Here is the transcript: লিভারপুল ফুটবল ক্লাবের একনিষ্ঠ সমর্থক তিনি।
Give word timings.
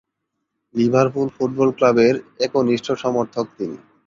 লিভারপুল 0.75 1.27
ফুটবল 1.35 1.69
ক্লাবের 1.77 2.15
একনিষ্ঠ 2.45 2.87
সমর্থক 3.03 3.45
তিনি। 3.57 3.77